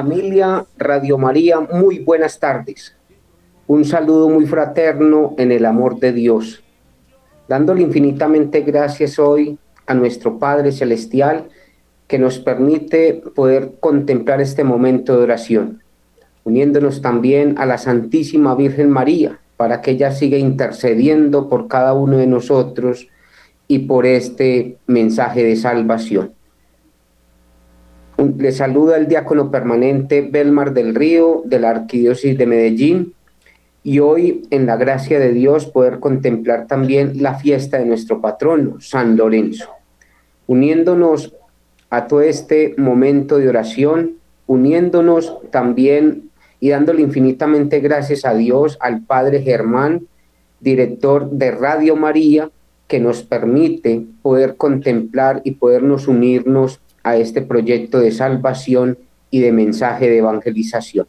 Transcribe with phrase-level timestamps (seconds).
[0.00, 2.96] Familia Radio María, muy buenas tardes.
[3.66, 6.62] Un saludo muy fraterno en el amor de Dios,
[7.50, 11.50] dándole infinitamente gracias hoy a nuestro Padre Celestial
[12.06, 15.82] que nos permite poder contemplar este momento de oración,
[16.44, 22.16] uniéndonos también a la Santísima Virgen María, para que ella siga intercediendo por cada uno
[22.16, 23.06] de nosotros
[23.68, 26.39] y por este mensaje de salvación.
[28.20, 33.14] Le saluda el diácono permanente Belmar del Río de la Arquidiócesis de Medellín
[33.82, 38.78] y hoy en la gracia de Dios poder contemplar también la fiesta de nuestro patrono,
[38.78, 39.70] San Lorenzo,
[40.46, 41.34] uniéndonos
[41.88, 46.28] a todo este momento de oración, uniéndonos también
[46.60, 50.06] y dándole infinitamente gracias a Dios, al Padre Germán,
[50.60, 52.50] director de Radio María,
[52.86, 58.98] que nos permite poder contemplar y podernos unirnos a este proyecto de salvación
[59.30, 61.06] y de mensaje de evangelización.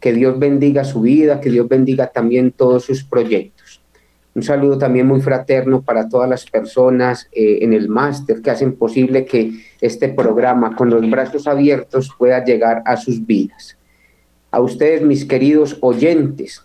[0.00, 3.82] Que Dios bendiga su vida, que Dios bendiga también todos sus proyectos.
[4.34, 8.74] Un saludo también muy fraterno para todas las personas eh, en el máster que hacen
[8.76, 13.76] posible que este programa con los brazos abiertos pueda llegar a sus vidas.
[14.50, 16.62] A ustedes, mis queridos oyentes,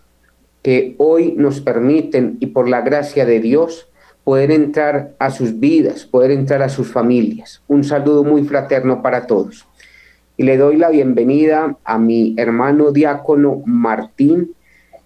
[0.62, 3.87] que hoy nos permiten y por la gracia de Dios
[4.28, 7.62] poder entrar a sus vidas, poder entrar a sus familias.
[7.66, 9.66] Un saludo muy fraterno para todos.
[10.36, 14.52] Y le doy la bienvenida a mi hermano diácono Martín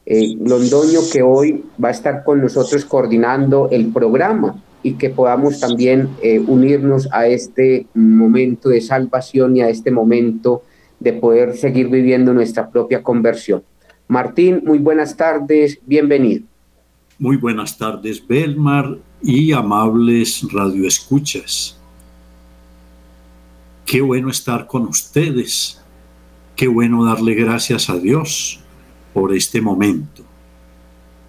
[0.06, 5.60] eh, Londoño, que hoy va a estar con nosotros coordinando el programa y que podamos
[5.60, 10.64] también eh, unirnos a este momento de salvación y a este momento
[10.98, 13.62] de poder seguir viviendo nuestra propia conversión.
[14.08, 16.42] Martín, muy buenas tardes, bienvenido.
[17.20, 21.78] Muy buenas tardes, Belmar y amables radioescuchas.
[23.84, 25.80] Qué bueno estar con ustedes.
[26.56, 28.61] Qué bueno darle gracias a Dios
[29.12, 30.22] por este momento.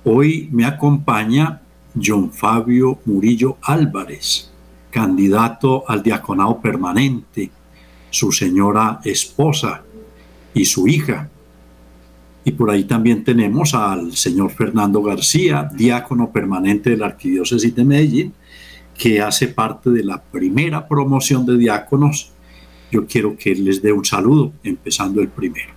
[0.03, 1.61] Hoy me acompaña
[2.01, 4.51] John Fabio Murillo Álvarez,
[4.91, 7.51] candidato al diaconado permanente,
[8.09, 9.83] su señora esposa
[10.53, 11.29] y su hija,
[12.45, 17.85] y por ahí también tenemos al señor Fernando García, diácono permanente de la Arquidiócesis de
[17.85, 18.33] Medellín,
[18.97, 22.31] que hace parte de la primera promoción de diáconos.
[22.91, 25.73] Yo quiero que les dé un saludo, empezando el primero.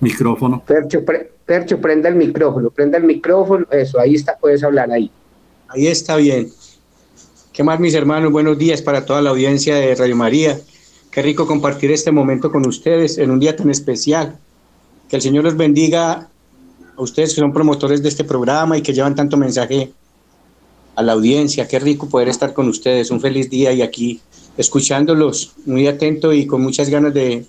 [0.00, 0.62] Micrófono.
[0.66, 1.04] Percho,
[1.46, 5.10] Percho, prenda el micrófono, prenda el micrófono, eso, ahí está, puedes hablar ahí.
[5.68, 6.48] Ahí está bien.
[7.52, 8.32] ¿Qué más, mis hermanos?
[8.32, 10.58] Buenos días para toda la audiencia de Radio María.
[11.12, 14.38] Qué rico compartir este momento con ustedes en un día tan especial.
[15.10, 16.30] Que el Señor los bendiga
[16.96, 19.92] a ustedes que son promotores de este programa y que llevan tanto mensaje
[20.96, 21.68] a la audiencia.
[21.68, 23.10] Qué rico poder estar con ustedes.
[23.10, 24.22] Un feliz día y aquí
[24.56, 27.44] escuchándolos muy atento y con muchas ganas de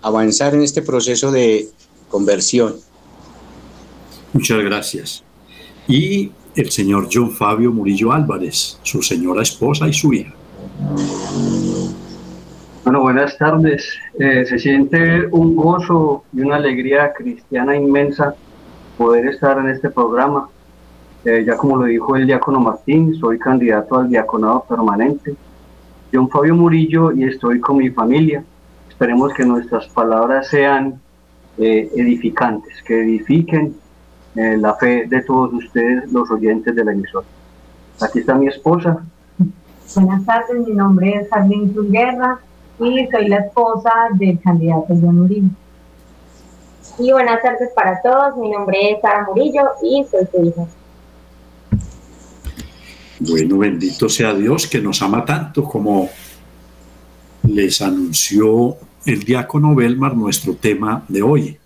[0.00, 1.68] avanzar en este proceso de
[2.08, 2.76] conversión.
[4.32, 5.24] Muchas gracias.
[5.88, 10.32] Y el señor John Fabio Murillo Álvarez, su señora esposa y su hija.
[12.86, 13.98] Bueno, buenas tardes.
[14.16, 18.36] Eh, se siente un gozo y una alegría cristiana inmensa
[18.96, 20.48] poder estar en este programa.
[21.24, 25.34] Eh, ya como lo dijo el diácono Martín, soy candidato al diaconado permanente.
[26.12, 28.44] John Fabio Murillo y estoy con mi familia.
[28.88, 31.00] Esperemos que nuestras palabras sean
[31.58, 33.74] eh, edificantes, que edifiquen
[34.36, 37.26] la fe de todos ustedes, los oyentes de la emisora.
[38.00, 39.04] Aquí está mi esposa.
[39.96, 42.38] Buenas tardes, mi nombre es Jardín Guerra
[42.78, 45.48] y soy la esposa del candidato John Murillo.
[46.98, 50.66] Y buenas tardes para todos, mi nombre es Sara Murillo y soy su hija.
[53.18, 56.08] Bueno, bendito sea Dios que nos ama tanto como
[57.42, 61.56] les anunció el diácono Belmar nuestro tema de hoy.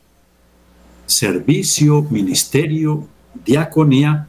[1.07, 3.05] Servicio, ministerio,
[3.45, 4.29] diaconía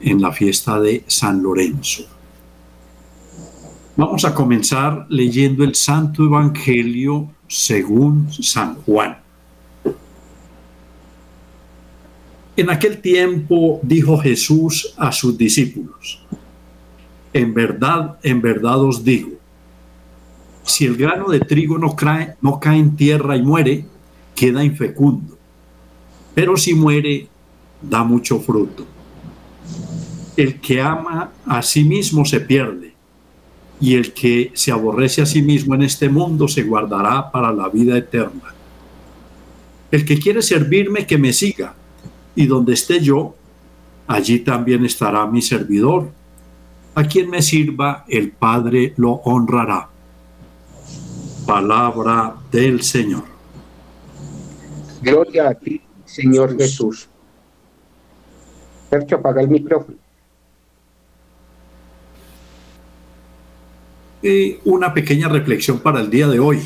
[0.00, 2.04] en la fiesta de San Lorenzo.
[3.94, 9.18] Vamos a comenzar leyendo el Santo Evangelio según San Juan.
[12.56, 16.24] En aquel tiempo dijo Jesús a sus discípulos,
[17.34, 19.32] en verdad, en verdad os digo,
[20.64, 23.84] si el grano de trigo no cae, no cae en tierra y muere,
[24.34, 25.36] queda infecundo,
[26.34, 27.28] pero si muere,
[27.82, 28.86] da mucho fruto.
[30.34, 32.91] El que ama a sí mismo se pierde
[33.82, 37.68] y el que se aborrece a sí mismo en este mundo se guardará para la
[37.68, 38.54] vida eterna.
[39.90, 41.74] El que quiere servirme, que me siga,
[42.34, 43.34] y donde esté yo,
[44.06, 46.10] Allí también estará mi servidor.
[46.94, 49.88] A quien me sirva, el Padre lo honrará.
[51.46, 53.24] Palabra del Señor.
[55.00, 57.08] Gloria a ti, Señor Jesús.
[58.90, 59.96] Sergio, apaga el micrófono.
[64.64, 66.60] Una pequeña reflexión para el día de hoy.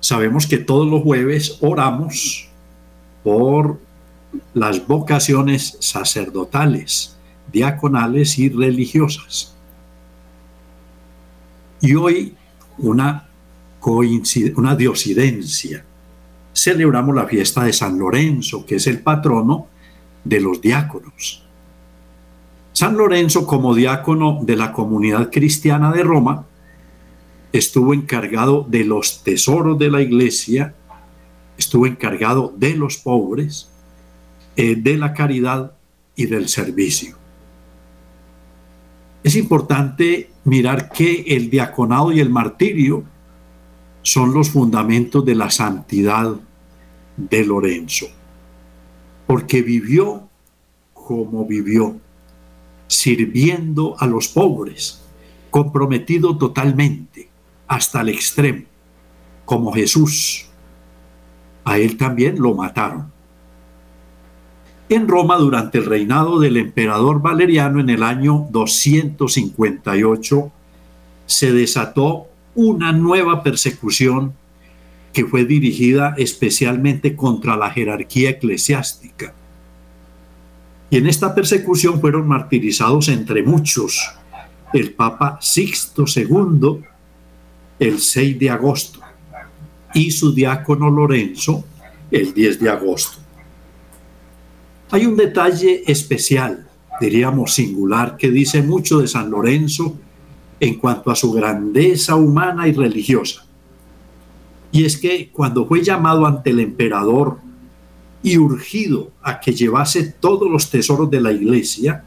[0.00, 2.48] Sabemos que todos los jueves oramos
[3.24, 3.78] por
[4.52, 7.16] las vocaciones sacerdotales,
[7.50, 9.56] diaconales y religiosas.
[11.80, 12.34] Y hoy
[12.78, 13.28] una,
[14.56, 15.84] una diosidencia.
[16.52, 19.68] Celebramos la fiesta de San Lorenzo, que es el patrono
[20.24, 21.42] de los diáconos.
[22.72, 26.46] San Lorenzo, como diácono de la comunidad cristiana de Roma,
[27.52, 30.74] estuvo encargado de los tesoros de la iglesia,
[31.58, 33.68] estuvo encargado de los pobres,
[34.56, 35.72] eh, de la caridad
[36.16, 37.16] y del servicio.
[39.22, 43.04] Es importante mirar que el diaconado y el martirio
[44.02, 46.34] son los fundamentos de la santidad
[47.16, 48.06] de Lorenzo,
[49.26, 50.28] porque vivió
[51.06, 51.96] como vivió,
[52.92, 55.02] sirviendo a los pobres,
[55.50, 57.28] comprometido totalmente
[57.66, 58.62] hasta el extremo,
[59.44, 60.46] como Jesús.
[61.64, 63.10] A él también lo mataron.
[64.88, 70.52] En Roma, durante el reinado del emperador Valeriano en el año 258,
[71.24, 74.34] se desató una nueva persecución
[75.14, 79.34] que fue dirigida especialmente contra la jerarquía eclesiástica.
[80.92, 83.98] Y en esta persecución fueron martirizados entre muchos
[84.74, 86.84] el Papa Sixto II
[87.78, 89.00] el 6 de agosto
[89.94, 91.64] y su diácono Lorenzo
[92.10, 93.16] el 10 de agosto.
[94.90, 96.68] Hay un detalle especial,
[97.00, 99.96] diríamos singular, que dice mucho de San Lorenzo
[100.60, 103.46] en cuanto a su grandeza humana y religiosa.
[104.70, 107.38] Y es que cuando fue llamado ante el emperador
[108.22, 112.04] y urgido a que llevase todos los tesoros de la iglesia,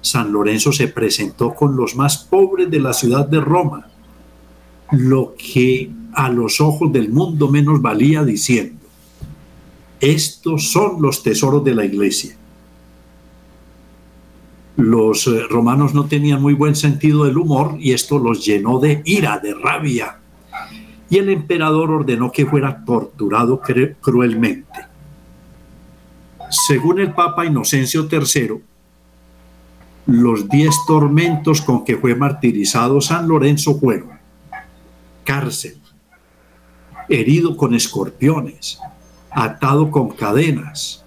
[0.00, 3.88] San Lorenzo se presentó con los más pobres de la ciudad de Roma,
[4.92, 8.84] lo que a los ojos del mundo menos valía diciendo,
[10.00, 12.36] estos son los tesoros de la iglesia.
[14.76, 19.02] Los eh, romanos no tenían muy buen sentido del humor y esto los llenó de
[19.04, 20.18] ira, de rabia.
[21.14, 23.60] Y el emperador ordenó que fuera torturado
[24.00, 24.80] cruelmente.
[26.50, 28.60] Según el Papa Inocencio III,
[30.06, 34.18] los diez tormentos con que fue martirizado San Lorenzo fueron
[35.22, 35.78] cárcel,
[37.08, 38.80] herido con escorpiones,
[39.30, 41.04] atado con cadenas,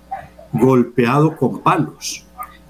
[0.53, 2.25] golpeado con palos,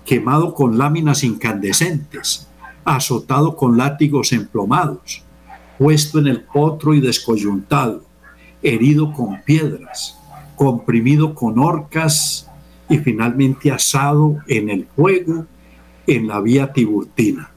[0.05, 2.47] quemado con láminas incandescentes,
[2.83, 5.21] azotado con látigos emplomados,
[5.77, 8.03] puesto en el potro y descoyuntado,
[8.61, 10.17] herido con piedras,
[10.55, 12.49] comprimido con orcas
[12.89, 15.45] y finalmente asado en el fuego
[16.07, 17.51] en la vía tiburtina.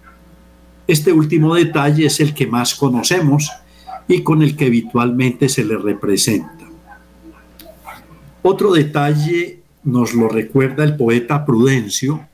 [0.87, 3.51] Este último detalle es el que más conocemos
[4.09, 6.67] y con el que habitualmente se le representa.
[8.43, 12.27] Otro detalle nos lo recuerda el poeta Prudencio,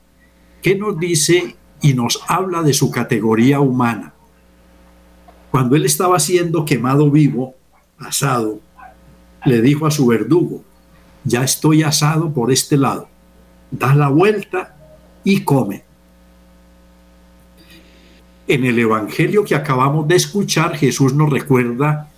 [0.61, 4.13] que nos dice y nos habla de su categoría humana.
[5.51, 7.55] Cuando él estaba siendo quemado vivo,
[7.97, 8.59] asado,
[9.45, 10.63] le dijo a su verdugo,
[11.23, 13.07] ya estoy asado por este lado,
[13.71, 14.75] da la vuelta
[15.23, 15.83] y come.
[18.47, 22.09] En el Evangelio que acabamos de escuchar, Jesús nos recuerda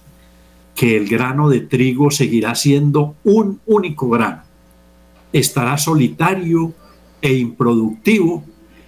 [0.75, 4.43] que el grano de trigo seguirá siendo un único grano.
[5.33, 6.73] Estará solitario
[7.21, 8.43] e improductivo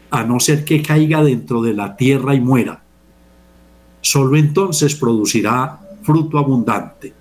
[0.09, 2.83] a no ser que caiga dentro de la tierra y muera.
[4.01, 7.13] Solo entonces producirá fruto abundante.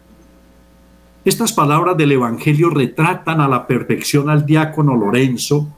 [1.24, 5.68] Estas palabras del Evangelio retratan a la perfección al diácono Lorenzo,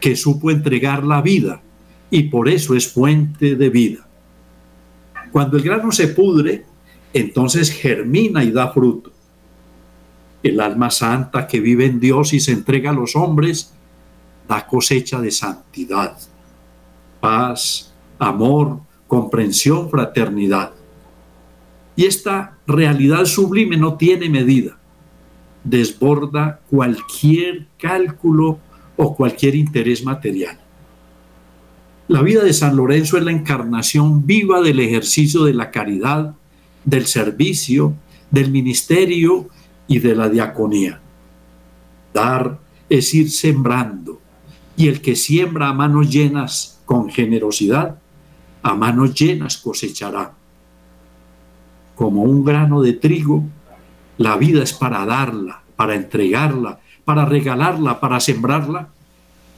[0.00, 1.60] que supo entregar la vida
[2.10, 4.06] y por eso es fuente de vida.
[5.32, 6.64] Cuando el grano se pudre,
[7.12, 9.10] entonces germina y da fruto.
[10.42, 13.72] El alma santa que vive en Dios y se entrega a los hombres
[14.48, 16.16] da cosecha de santidad,
[17.20, 20.72] paz, amor, comprensión, fraternidad.
[21.94, 24.78] Y esta realidad sublime no tiene medida,
[25.64, 28.58] desborda cualquier cálculo
[28.96, 30.58] o cualquier interés material.
[32.08, 36.34] La vida de San Lorenzo es la encarnación viva del ejercicio de la caridad,
[36.84, 37.94] del servicio,
[38.30, 39.48] del ministerio
[39.88, 41.00] y de la diaconía.
[42.14, 44.20] Dar es ir sembrando,
[44.78, 47.98] Y el que siembra a manos llenas con generosidad,
[48.62, 50.32] a manos llenas cosechará.
[51.94, 53.44] Como un grano de trigo,
[54.18, 58.88] la vida es para darla, para entregarla, para regalarla, para sembrarla,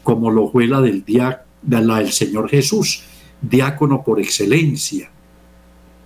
[0.02, 3.02] como lo fue la del, día, la del Señor Jesús,
[3.40, 5.10] diácono por excelencia,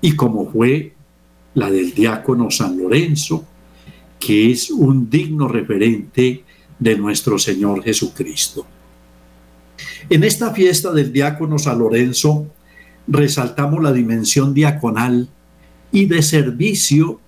[0.00, 0.94] y como fue
[1.54, 3.44] la del diácono San Lorenzo,
[4.18, 6.44] que es un digno referente
[6.78, 8.66] de nuestro Señor Jesucristo.
[10.08, 12.46] En esta fiesta del diácono San Lorenzo
[13.06, 15.28] resaltamos la dimensión diaconal
[15.90, 17.20] y de servicio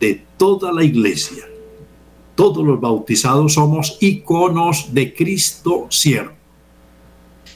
[0.00, 1.44] de toda la iglesia.
[2.34, 6.32] Todos los bautizados somos iconos de Cristo siervo.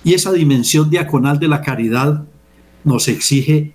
[0.04, 2.24] Y esa dimensión diaconal de la caridad
[2.84, 3.74] nos exige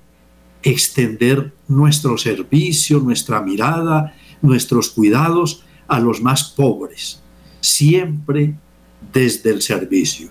[0.63, 7.21] extender nuestro servicio, nuestra mirada, nuestros cuidados a los más pobres,
[7.61, 8.55] siempre
[9.13, 10.29] desde el servicio,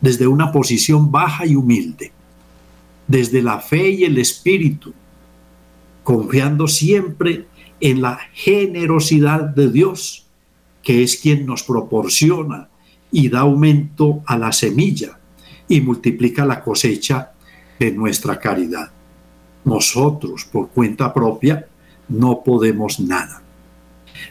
[0.00, 2.12] desde una posición baja y humilde,
[3.10, 4.94] desde la fe y el espíritu,
[6.04, 7.46] confiando siempre
[7.80, 10.26] en la generosidad de Dios,
[10.80, 12.68] que es quien nos proporciona
[13.10, 15.18] y da aumento a la semilla
[15.68, 17.32] y multiplica la cosecha
[17.80, 18.92] de nuestra caridad.
[19.64, 21.66] Nosotros, por cuenta propia,
[22.08, 23.42] no podemos nada.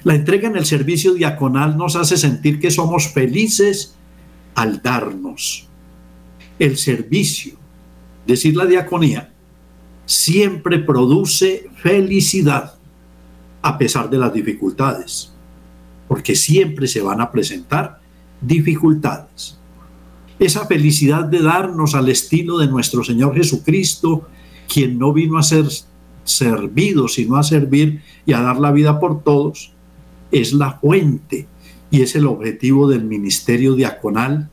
[0.05, 3.95] La entrega en el servicio diaconal nos hace sentir que somos felices
[4.55, 5.67] al darnos.
[6.57, 7.58] El servicio,
[8.29, 9.33] decir la diaconía,
[10.05, 12.75] siempre produce felicidad
[13.61, 15.33] a pesar de las dificultades,
[16.07, 17.99] porque siempre se van a presentar
[18.39, 19.57] dificultades.
[20.37, 24.29] Esa felicidad de darnos al estilo de nuestro Señor Jesucristo,
[24.71, 25.65] quien no vino a ser
[26.23, 29.73] servido, sino a servir y a dar la vida por todos,
[30.31, 31.47] es la fuente
[31.89, 34.49] y es el objetivo del ministerio diaconal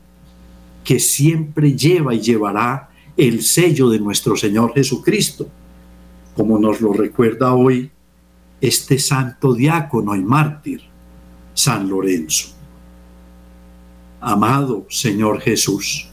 [0.83, 5.47] que siempre lleva y llevará el sello de nuestro Señor Jesucristo,
[6.35, 7.89] como nos lo recuerda hoy
[8.61, 10.81] este santo diácono y mártir,
[11.55, 12.49] San Lorenzo.
[14.21, 16.09] Amado Señor Jesús,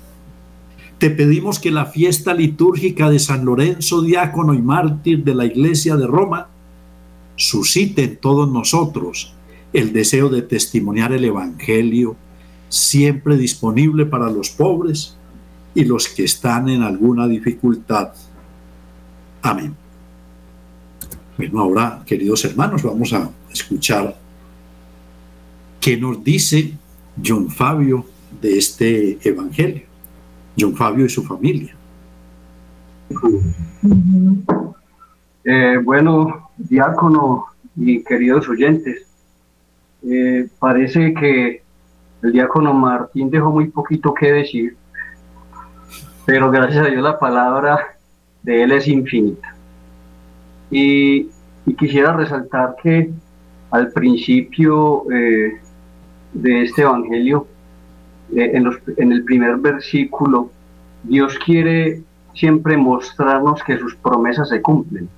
[0.98, 5.96] te pedimos que la fiesta litúrgica de San Lorenzo, diácono y mártir de la Iglesia
[5.96, 6.48] de Roma,
[7.36, 9.34] suscite en todos nosotros
[9.74, 12.16] el deseo de testimoniar el Evangelio,
[12.70, 15.18] siempre disponible para los pobres
[15.74, 18.12] y los que están en alguna dificultad.
[19.42, 19.74] Amén.
[21.36, 24.16] Bueno, ahora, queridos hermanos, vamos a escuchar
[25.80, 26.74] qué nos dice
[27.24, 28.06] John Fabio
[28.40, 29.82] de este Evangelio.
[30.58, 31.74] John Fabio y su familia.
[35.44, 39.06] Eh, bueno, diácono y queridos oyentes,
[40.04, 41.62] eh, parece que
[42.22, 44.76] el diácono Martín dejó muy poquito que decir,
[46.26, 47.96] pero gracias a Dios la palabra
[48.42, 49.54] de él es infinita.
[50.70, 51.28] Y,
[51.78, 53.10] quisiera resaltar que
[53.70, 55.60] al principio eh,
[56.32, 57.46] de este Evangelio,
[58.34, 60.50] eh, en, el primer versículo,
[61.02, 62.02] Dios quiere
[62.34, 65.08] siempre mostrarnos que sus promesas se cumplen.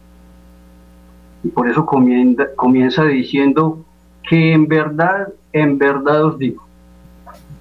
[1.42, 3.84] Y por eso comienza, comienza diciendo
[4.28, 6.66] que en verdad, en verdad os digo.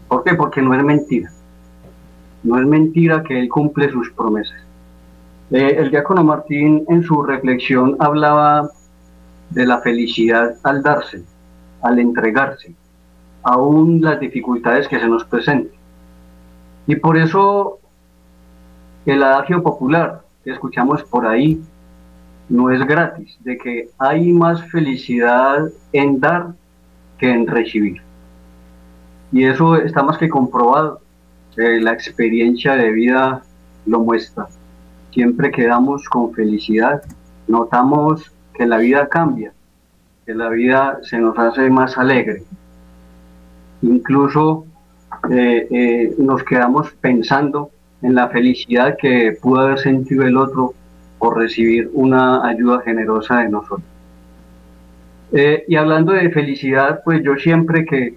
[0.08, 0.36] ¿Por qué?
[0.36, 1.32] Porque no es mentira.
[2.46, 4.62] No es mentira que Él cumple sus promesas.
[5.50, 8.70] Eh, el diácono Martín en su reflexión hablaba
[9.50, 11.24] de la felicidad al darse,
[11.82, 12.76] al entregarse,
[13.42, 15.74] aún las dificultades que se nos presenten.
[16.86, 17.80] Y por eso
[19.08, 21.60] el adagio popular que escuchamos por ahí
[22.48, 26.54] no es gratis, de que hay más felicidad en dar
[27.18, 28.04] que en recibir.
[29.32, 31.02] Y eso está más que comprobado.
[31.58, 33.42] Eh, la experiencia de vida
[33.86, 34.48] lo muestra.
[35.12, 37.02] Siempre quedamos con felicidad,
[37.48, 39.54] notamos que la vida cambia,
[40.26, 42.44] que la vida se nos hace más alegre.
[43.82, 44.66] Incluso
[45.32, 47.70] eh, eh, nos quedamos pensando
[48.02, 50.74] en la felicidad que pudo haber sentido el otro
[51.20, 53.88] por recibir una ayuda generosa de nosotros.
[55.68, 58.16] Y hablando de felicidad, pues yo siempre que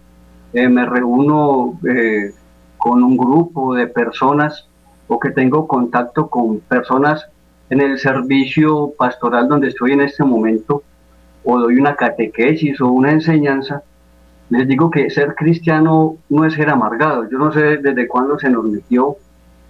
[0.53, 1.81] me reúno
[2.79, 4.67] con un grupo de personas
[5.09, 7.27] o que tengo contacto con personas
[7.71, 10.83] en el servicio pastoral donde estoy en este momento,
[11.45, 13.83] o doy una catequesis o una enseñanza,
[14.51, 17.29] les digo que ser cristiano no es ser amargado.
[17.29, 19.17] Yo no sé desde cuándo se nos metió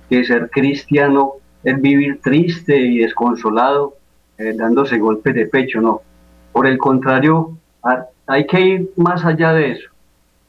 [0.08, 1.32] que ser cristiano
[1.64, 3.94] es vivir triste y desconsolado,
[4.38, 6.02] eh, dándose golpes de pecho, no.
[6.52, 7.56] Por el contrario,
[8.26, 9.90] hay que ir más allá de eso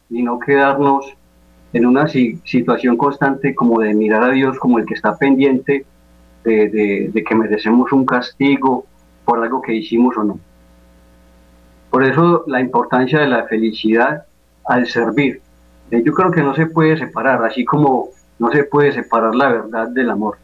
[0.09, 1.13] y no quedarnos
[1.73, 5.85] en una situación constante como de mirar a Dios como el que está pendiente
[6.43, 8.85] de, de que merecemos un castigo
[9.25, 10.39] por algo que hicimos o no.
[11.89, 14.25] Por eso la importancia de la felicidad
[14.65, 15.41] al servir.
[15.91, 19.49] Eh, yo creo que no se puede separar, así como no se puede separar la
[19.49, 20.37] verdad del amor.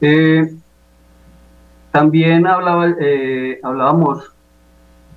[0.00, 0.54] Eh,
[1.90, 4.32] también hablaba, eh, hablábamos,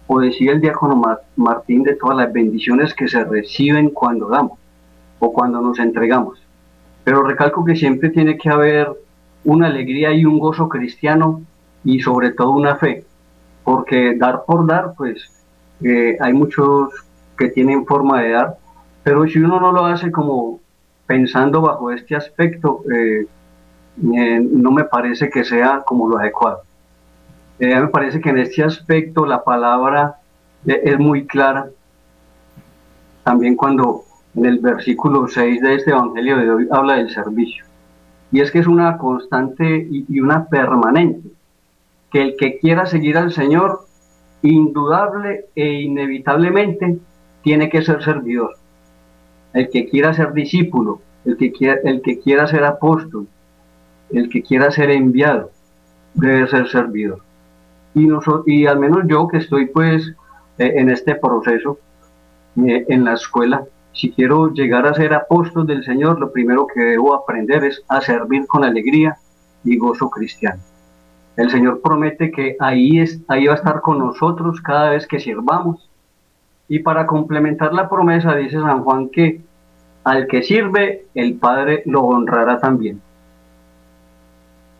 [0.07, 1.01] o decía el diácono
[1.35, 4.59] Martín, de todas las bendiciones que se reciben cuando damos
[5.19, 6.41] o cuando nos entregamos.
[7.03, 8.89] Pero recalco que siempre tiene que haber
[9.43, 11.41] una alegría y un gozo cristiano
[11.83, 13.05] y sobre todo una fe,
[13.63, 15.31] porque dar por dar, pues
[15.83, 16.89] eh, hay muchos
[17.37, 18.57] que tienen forma de dar,
[19.03, 20.59] pero si uno no lo hace como
[21.05, 23.27] pensando bajo este aspecto, eh,
[24.17, 26.63] eh, no me parece que sea como lo adecuado.
[27.59, 30.15] me parece que en este aspecto la palabra
[30.65, 31.67] es muy clara.
[33.23, 34.04] También cuando
[34.35, 37.65] en el versículo 6 de este Evangelio de hoy habla del servicio.
[38.31, 41.29] Y es que es una constante y una permanente.
[42.11, 43.85] Que el que quiera seguir al Señor,
[44.41, 46.97] indudable e inevitablemente
[47.43, 48.55] tiene que ser servidor.
[49.53, 53.27] El que quiera ser discípulo, el que quiera, el que quiera ser apóstol,
[54.11, 55.51] el que quiera ser enviado,
[56.13, 57.21] debe ser servidor.
[57.93, 58.07] Y,
[58.47, 60.13] y al menos yo que estoy pues
[60.57, 61.79] eh, en este proceso,
[62.65, 63.63] eh, en la escuela,
[63.95, 68.01] si quiero llegar a ser apóstol del Señor, lo primero que debo aprender es a
[68.01, 69.15] servir con alegría
[69.63, 70.61] y gozo cristiano.
[71.37, 75.19] El Señor promete que ahí, es, ahí va a estar con nosotros cada vez que
[75.19, 75.89] sirvamos.
[76.67, 79.41] Y para complementar la promesa, dice San Juan que
[80.03, 83.01] al que sirve, el Padre lo honrará también.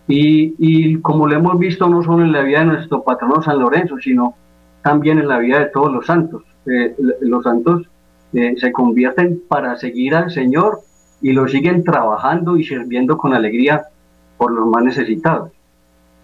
[0.08, 3.98] Y, como lo hemos visto no solo en la vida de nuestro patrono San Lorenzo,
[3.98, 4.36] sino
[4.84, 6.44] también en la vida de todos los santos.
[6.68, 7.88] Eh, los santos
[8.34, 10.82] eh, se convierten para seguir al Señor
[11.22, 13.88] y lo siguen trabajando y sirviendo con alegría
[14.38, 15.52] por los más necesitados.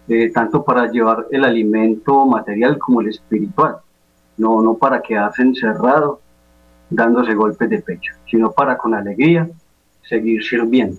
[0.07, 3.77] Eh, tanto para llevar el alimento material como el espiritual,
[4.37, 6.19] no, no para quedarse encerrado
[6.89, 9.49] dándose golpes de pecho, sino para con alegría
[10.03, 10.97] seguir sirviendo.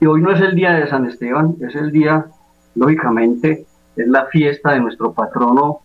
[0.00, 2.26] Y hoy no es el día de San Esteban, es el día,
[2.74, 5.80] lógicamente, es la fiesta de nuestro patrono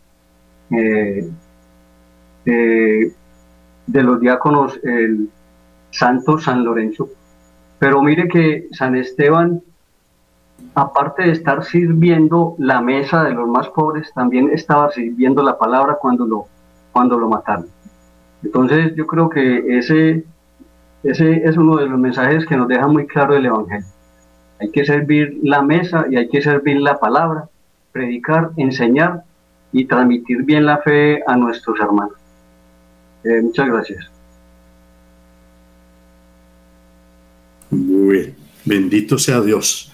[0.71, 1.29] eh,
[3.91, 5.29] de los diáconos, el
[5.91, 7.09] Santo San Lorenzo.
[7.79, 9.61] Pero mire que San Esteban
[10.75, 15.97] aparte de estar sirviendo la mesa de los más pobres, también estaba sirviendo la palabra
[15.99, 16.45] cuando lo,
[16.91, 17.67] cuando lo mataron.
[18.43, 20.23] Entonces yo creo que ese,
[21.03, 23.87] ese es uno de los mensajes que nos deja muy claro el Evangelio.
[24.59, 27.47] Hay que servir la mesa y hay que servir la palabra,
[27.91, 29.23] predicar, enseñar
[29.71, 32.18] y transmitir bien la fe a nuestros hermanos.
[33.23, 34.05] Eh, muchas gracias.
[37.71, 38.33] Muy
[38.65, 39.91] Bendito sea Dios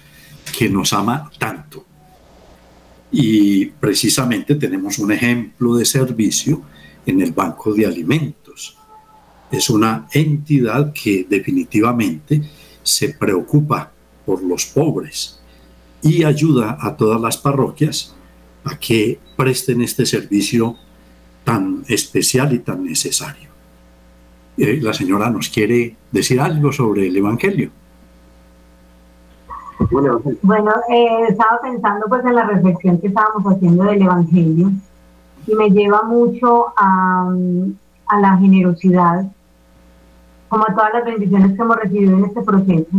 [0.58, 1.84] que nos ama tanto.
[3.10, 6.62] Y precisamente tenemos un ejemplo de servicio
[7.06, 8.76] en el Banco de Alimentos.
[9.50, 12.42] Es una entidad que definitivamente
[12.82, 13.92] se preocupa
[14.24, 15.40] por los pobres
[16.02, 18.14] y ayuda a todas las parroquias
[18.64, 20.76] a que presten este servicio
[21.46, 23.48] tan especial y tan necesario.
[24.58, 27.70] Eh, la señora nos quiere decir algo sobre el Evangelio.
[30.42, 34.72] Bueno, eh, estaba pensando pues en la reflexión que estábamos haciendo del Evangelio
[35.46, 37.32] y me lleva mucho a,
[38.08, 39.24] a la generosidad,
[40.48, 42.96] como a todas las bendiciones que hemos recibido en este proceso.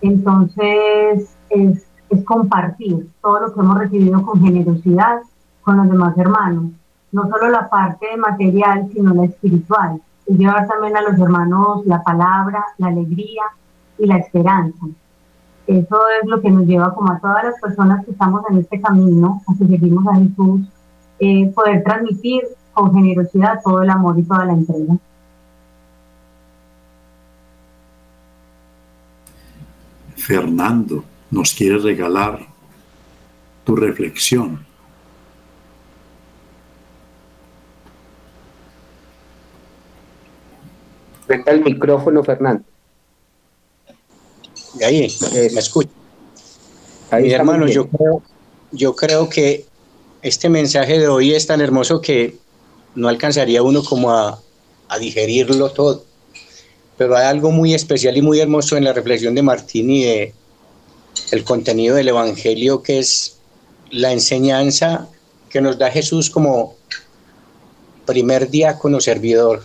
[0.00, 5.20] Entonces es, es compartir todo lo que hemos recibido con generosidad
[5.62, 6.72] con los demás hermanos,
[7.12, 12.02] no solo la parte material, sino la espiritual, y llevar también a los hermanos la
[12.02, 13.42] palabra, la alegría
[13.98, 14.86] y la esperanza
[15.70, 18.80] eso es lo que nos lleva como a todas las personas que estamos en este
[18.80, 20.62] camino, a que seguimos a Jesús,
[21.20, 22.42] eh, poder transmitir
[22.72, 24.96] con generosidad todo el amor y toda la entrega.
[30.16, 32.40] Fernando nos quiere regalar
[33.64, 34.66] tu reflexión.
[41.30, 42.64] Prenda el micrófono, Fernando
[44.84, 45.90] ahí, eh, me escucha.
[47.10, 48.22] Ahí hermano, yo creo,
[48.72, 49.64] yo creo que
[50.22, 52.36] este mensaje de hoy es tan hermoso que
[52.96, 54.40] no alcanzaría uno como a,
[54.88, 56.04] a digerirlo todo.
[56.96, 60.34] Pero hay algo muy especial y muy hermoso en la reflexión de Martín y de
[61.30, 63.38] el contenido del Evangelio, que es
[63.92, 65.08] la enseñanza
[65.48, 66.74] que nos da Jesús como
[68.04, 69.62] primer diácono servidor.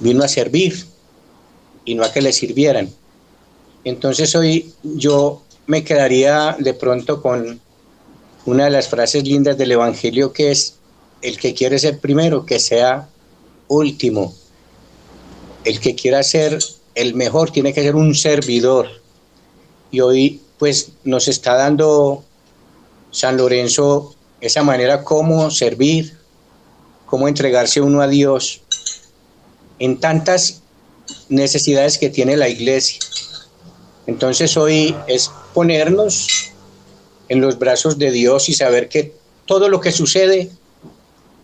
[0.00, 0.86] Vino a servir,
[1.86, 2.92] y no a que le sirvieran.
[3.84, 7.60] Entonces hoy yo me quedaría de pronto con
[8.44, 10.74] una de las frases lindas del Evangelio que es,
[11.22, 13.08] el que quiere ser primero, que sea
[13.68, 14.34] último.
[15.64, 16.58] El que quiera ser
[16.94, 18.88] el mejor tiene que ser un servidor.
[19.90, 22.24] Y hoy pues nos está dando
[23.10, 26.16] San Lorenzo esa manera como servir,
[27.06, 28.62] cómo entregarse uno a Dios
[29.78, 30.62] en tantas
[31.28, 33.00] necesidades que tiene la iglesia.
[34.06, 36.52] Entonces hoy es ponernos
[37.28, 39.14] en los brazos de Dios y saber que
[39.46, 40.50] todo lo que sucede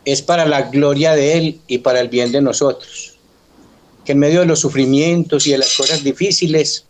[0.04, 3.16] es para la gloria de Él y para el bien de nosotros.
[4.04, 6.84] Que en medio de los sufrimientos y de las cosas difíciles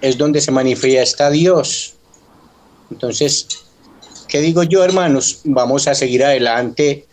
[0.00, 1.94] es donde se manifiesta Dios.
[2.90, 3.46] Entonces,
[4.28, 5.40] ¿qué digo yo, hermanos?
[5.44, 7.07] Vamos a seguir adelante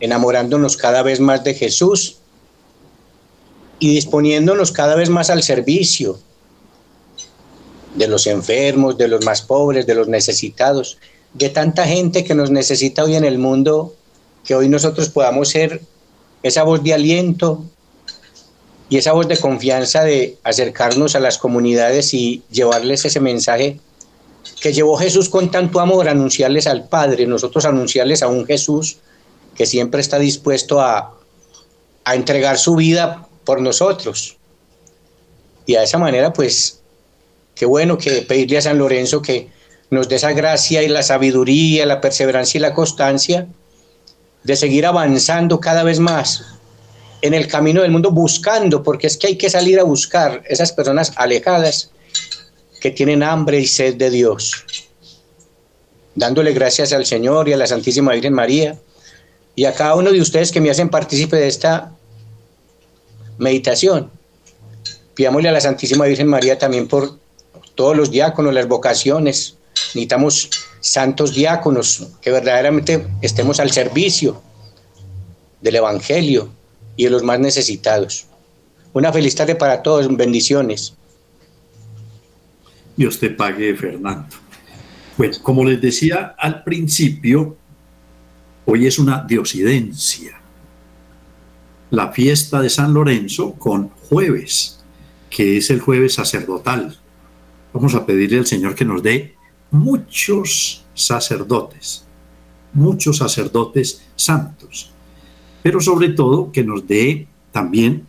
[0.00, 2.16] enamorándonos cada vez más de Jesús
[3.78, 6.18] y disponiéndonos cada vez más al servicio
[7.94, 10.98] de los enfermos, de los más pobres, de los necesitados,
[11.34, 13.94] de tanta gente que nos necesita hoy en el mundo,
[14.44, 15.80] que hoy nosotros podamos ser
[16.42, 17.62] esa voz de aliento
[18.88, 23.78] y esa voz de confianza de acercarnos a las comunidades y llevarles ese mensaje
[24.60, 28.98] que llevó Jesús con tanto amor, anunciarles al Padre, nosotros anunciarles a un Jesús
[29.54, 31.14] que siempre está dispuesto a,
[32.04, 34.36] a entregar su vida por nosotros.
[35.66, 36.80] Y a esa manera, pues,
[37.54, 39.48] qué bueno que pedirle a San Lorenzo que
[39.90, 43.46] nos dé esa gracia y la sabiduría, la perseverancia y la constancia
[44.42, 46.44] de seguir avanzando cada vez más
[47.22, 50.72] en el camino del mundo, buscando, porque es que hay que salir a buscar esas
[50.72, 51.90] personas alejadas
[52.80, 54.64] que tienen hambre y sed de Dios,
[56.14, 58.78] dándole gracias al Señor y a la Santísima Virgen María
[59.60, 61.92] y a cada uno de ustedes que me hacen partícipe de esta
[63.36, 64.10] meditación.
[65.12, 67.18] Pidámosle a la Santísima Virgen María también por
[67.74, 69.58] todos los diáconos, las vocaciones.
[69.88, 70.48] Necesitamos
[70.80, 74.40] santos diáconos que verdaderamente estemos al servicio
[75.60, 76.48] del Evangelio
[76.96, 78.24] y de los más necesitados.
[78.94, 80.94] Una feliz tarde para todos, bendiciones.
[82.96, 84.34] Dios te pague, Fernando.
[85.18, 87.58] Bueno, como les decía al principio,
[88.66, 90.40] hoy es una diosidencia
[91.90, 94.80] la fiesta de San Lorenzo con jueves,
[95.28, 96.96] que es el jueves sacerdotal.
[97.72, 99.34] Vamos a pedirle al Señor que nos dé
[99.70, 102.04] muchos sacerdotes,
[102.72, 104.92] muchos sacerdotes santos,
[105.62, 108.06] pero sobre todo que nos dé también,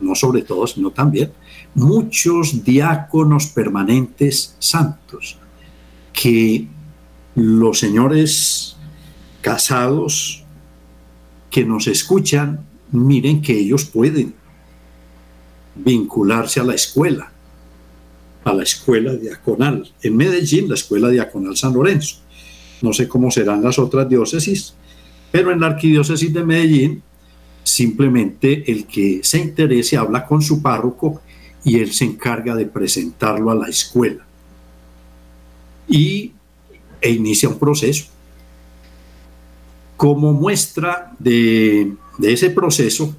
[0.00, 1.32] no sobre todo, sino también,
[1.74, 5.38] muchos diáconos permanentes santos,
[6.12, 6.66] que
[7.36, 8.76] los señores
[9.40, 10.44] casados
[11.50, 14.34] que nos escuchan miren que ellos pueden
[15.74, 17.32] vincularse a la escuela,
[18.44, 19.90] a la escuela diaconal.
[20.02, 22.16] En Medellín, la escuela diaconal San Lorenzo.
[22.82, 24.74] No sé cómo serán las otras diócesis,
[25.30, 27.02] pero en la arquidiócesis de Medellín,
[27.62, 31.20] simplemente el que se interese habla con su párroco
[31.64, 34.26] y él se encarga de presentarlo a la escuela.
[35.86, 36.32] Y
[37.00, 38.06] e inicia un proceso.
[40.00, 43.14] Como muestra de ese proceso,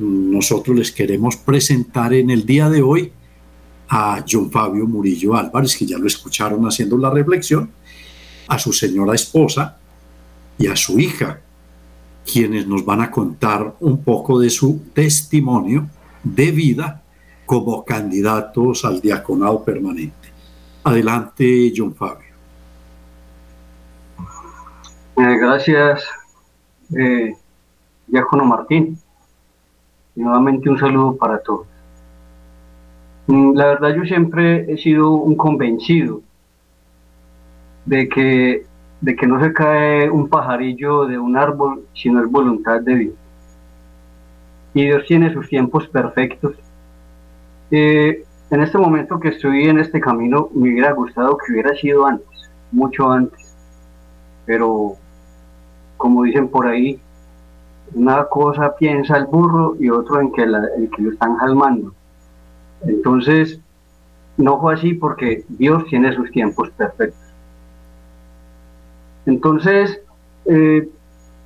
[0.00, 3.12] nosotros les queremos presentar en el día de hoy
[3.88, 7.70] a John Fabio Murillo Álvarez, que ya lo escucharon haciendo la reflexión,
[8.48, 9.78] a su señora esposa
[10.58, 11.40] y a su hija,
[12.26, 15.88] quienes nos van a contar un poco de su testimonio
[16.24, 17.00] de vida
[17.46, 20.32] como candidatos al diaconado permanente.
[20.82, 22.31] Adelante, John Fabio.
[25.16, 26.04] Eh, gracias,
[26.96, 27.34] eh,
[28.44, 28.98] Martín.
[30.14, 31.66] Y nuevamente un saludo para todos.
[33.26, 36.22] Mm, la verdad yo siempre he sido un convencido
[37.84, 38.66] de que,
[39.00, 42.96] de que no se cae un pajarillo de un árbol si no es voluntad de
[42.96, 43.14] Dios.
[44.74, 46.54] Y Dios tiene sus tiempos perfectos.
[47.70, 52.06] Eh, en este momento que estoy en este camino me hubiera gustado que hubiera sido
[52.06, 53.54] antes, mucho antes.
[54.46, 54.96] Pero
[56.02, 56.98] como dicen por ahí,
[57.94, 61.94] una cosa piensa el burro y otro en que, el que lo están jalmando.
[62.84, 63.60] Entonces,
[64.36, 67.22] no fue así porque Dios tiene sus tiempos perfectos.
[69.26, 70.00] Entonces,
[70.46, 70.88] eh,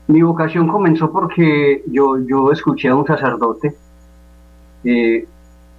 [0.07, 3.75] mi vocación comenzó porque yo, yo escuché a un sacerdote
[4.85, 5.27] eh,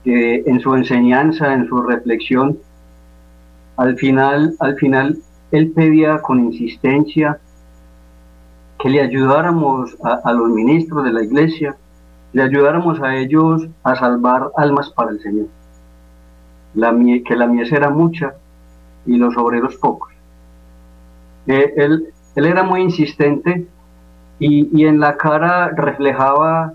[0.03, 2.59] que en su enseñanza, en su reflexión,
[3.77, 5.17] al final, al final,
[5.51, 7.39] él pedía con insistencia
[8.79, 11.75] que le ayudáramos a, los ministros de la iglesia,
[12.33, 15.47] le ayudáramos a ellos a salvar almas para el Señor.
[16.75, 18.35] La que la mies era mucha
[19.05, 20.11] y los obreros pocos.
[21.47, 23.65] Eh, él, él era muy insistente
[24.39, 26.73] y, en la cara reflejaba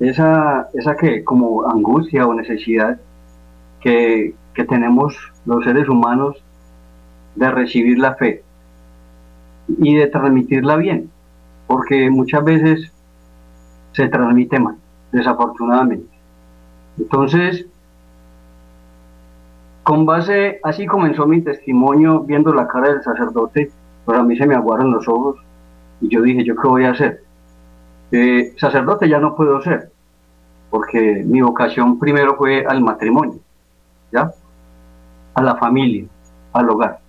[0.00, 2.98] esa, esa que como angustia o necesidad
[3.80, 6.42] que, que tenemos los seres humanos
[7.34, 8.42] de recibir la fe
[9.68, 11.10] y de transmitirla bien,
[11.66, 12.92] porque muchas veces
[13.92, 14.76] se transmite mal,
[15.12, 16.08] desafortunadamente.
[16.98, 17.66] Entonces,
[19.82, 23.70] con base, así comenzó mi testimonio viendo la cara del sacerdote,
[24.04, 25.36] pero a mí se me aguaron los ojos
[26.00, 27.22] y yo dije, ¿yo qué voy a hacer?
[28.12, 29.90] Eh, sacerdote ya no puedo ser,
[30.70, 33.38] porque mi vocación primero fue al matrimonio,
[34.12, 34.30] ¿ya?
[35.34, 36.04] A la familia,
[36.52, 37.00] al hogar.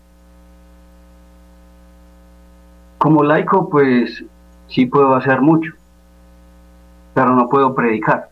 [2.97, 4.23] Como laico, pues
[4.67, 5.73] sí puedo hacer mucho,
[7.13, 8.29] pero no puedo predicar.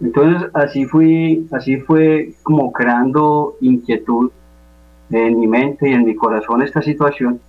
[0.00, 4.30] Entonces así fui, así fue como creando inquietud
[5.10, 7.40] en mi mente y en mi corazón esta situación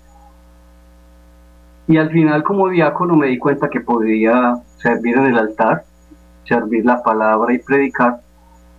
[1.88, 5.84] y al final como diácono me di cuenta que podía servir en el altar,
[6.46, 8.22] servir la palabra y predicar,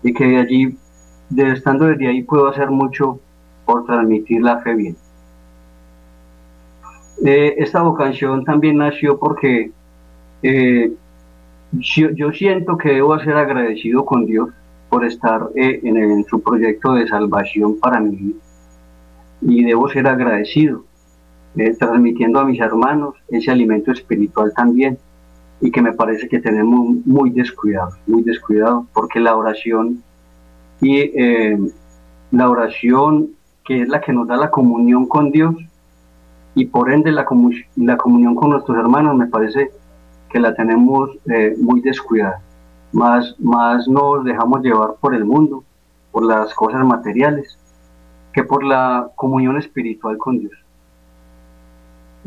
[0.02, 0.78] y que de allí,
[1.28, 3.20] de estando desde ahí, puedo hacer mucho
[3.66, 4.96] por transmitir la fe bien.
[7.22, 9.70] Esta vocación también nació porque
[10.42, 10.92] eh,
[11.72, 14.50] yo, siento que debo ser agradecido con Dios
[14.90, 18.34] por estar eh, en, en, su proyecto de salvación para mí
[19.40, 20.84] y debo ser agradecido
[21.56, 24.98] eh, transmitiendo a mis hermanos ese alimento espiritual también
[25.60, 30.02] y que me parece que tenemos muy descuidado, muy descuidado, porque la oración
[30.82, 31.10] y
[32.32, 33.30] la oración
[33.64, 35.54] que es la que nos da la comunión con Dios
[36.54, 37.26] y por ende la,
[37.76, 39.70] la comunión con nuestros hermanos me parece
[40.30, 42.40] que la tenemos eh, muy descuidada.
[42.92, 45.64] Más, más nos dejamos llevar por el mundo,
[46.12, 47.58] por las cosas materiales,
[48.32, 50.52] que por la comunión espiritual con Dios.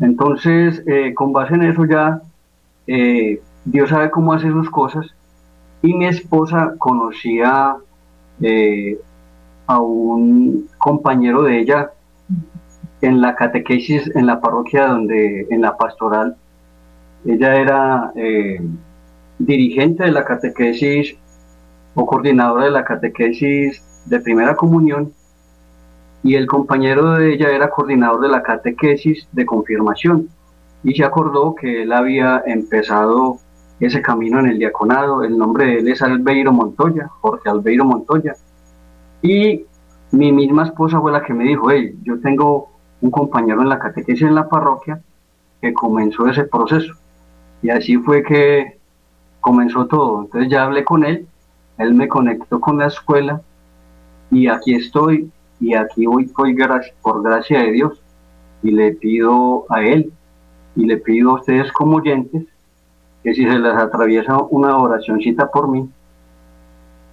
[0.00, 2.20] Entonces, eh, con base en eso ya,
[2.86, 5.06] eh, Dios sabe cómo hace sus cosas.
[5.82, 7.76] Y mi esposa conocía
[9.66, 11.90] a un compañero de ella
[13.00, 16.36] en la catequesis, en la parroquia donde, en la pastoral.
[17.24, 18.12] Ella era
[19.38, 21.16] dirigente de la catequesis
[21.94, 25.12] o coordinadora de la catequesis de primera comunión
[26.22, 30.28] y el compañero de ella era coordinador de la catequesis de confirmación
[30.82, 33.38] y se acordó que él había empezado
[33.80, 38.34] ese camino en el diaconado, el nombre de él es Albeiro Montoya, Jorge Albeiro Montoya,
[39.22, 39.64] y
[40.10, 43.78] mi misma esposa fue la que me dijo, hey, yo tengo un compañero en la
[43.78, 45.00] catequesis en la parroquia
[45.60, 46.94] que comenzó ese proceso,
[47.62, 48.78] y así fue que
[49.40, 51.26] comenzó todo, entonces ya hablé con él,
[51.78, 53.40] él me conectó con la escuela,
[54.30, 55.30] y aquí estoy
[55.60, 56.54] y aquí hoy fue
[57.02, 58.00] por gracia de Dios
[58.62, 60.12] y le pido a Él
[60.76, 62.44] y le pido a ustedes como oyentes
[63.22, 65.88] que si se les atraviesa una oracióncita por mí,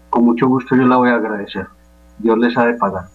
[0.10, 1.68] con mucho gusto yo la voy a agradecer.
[2.20, 3.15] Dios les ha de pagar.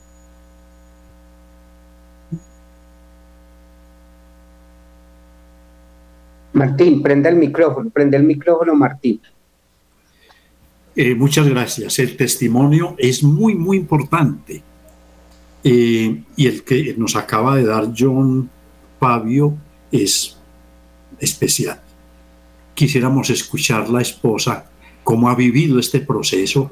[6.53, 9.21] Martín, prende el micrófono, prende el micrófono, Martín.
[10.97, 11.99] Eh, muchas gracias.
[11.99, 14.63] El testimonio es muy, muy importante
[15.63, 18.51] eh, y el que nos acaba de dar John
[18.99, 19.57] Fabio
[19.93, 20.37] es
[21.19, 21.81] especial.
[22.75, 24.71] Quisiéramos escuchar la esposa
[25.05, 26.71] cómo ha vivido este proceso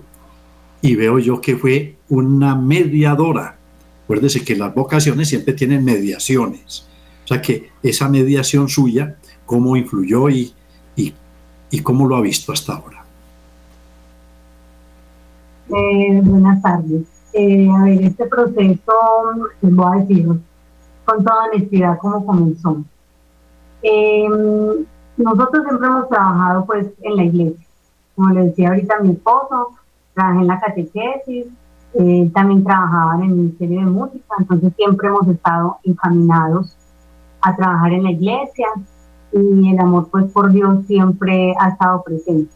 [0.81, 3.59] y veo yo que fue una mediadora.
[4.05, 6.87] Acuérdese que las vocaciones siempre tienen mediaciones.
[7.25, 10.53] O sea que esa mediación suya, cómo influyó y,
[10.95, 11.15] y,
[11.71, 13.03] y cómo lo ha visto hasta ahora.
[15.71, 17.03] Eh, buenas tardes.
[17.33, 18.93] Eh, a ver, este proceso,
[19.63, 20.29] les voy a decir
[21.07, 22.83] con toda honestidad cómo comenzó.
[23.81, 24.85] Em,
[25.17, 27.67] nosotros siempre hemos trabajado pues en la iglesia.
[28.17, 29.71] Como le decía ahorita mi esposo,
[30.15, 31.47] trabajé en la catequesis,
[31.95, 36.77] eh, también trabajaba en el Ministerio de Música, entonces siempre hemos estado encaminados
[37.41, 38.67] a trabajar en la iglesia
[39.33, 42.53] y el amor pues por Dios siempre ha estado presente.